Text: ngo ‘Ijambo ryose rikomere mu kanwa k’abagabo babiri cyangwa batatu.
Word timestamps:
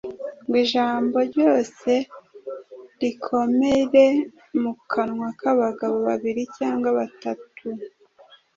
ngo 0.47 0.55
‘Ijambo 0.63 1.17
ryose 1.29 1.91
rikomere 3.01 4.05
mu 4.61 4.73
kanwa 4.91 5.27
k’abagabo 5.39 5.95
babiri 6.07 6.43
cyangwa 6.57 6.89
batatu. 6.97 7.65